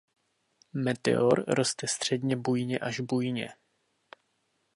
[0.73, 3.49] Meteor roste středně bujně až bujně.